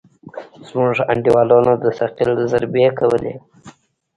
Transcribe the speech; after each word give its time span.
زموږ 0.67 0.95
انډيوالانو 1.11 1.73
د 1.83 1.85
ثقيل 1.99 2.31
ضربې 2.51 2.87
کولې. 2.99 3.33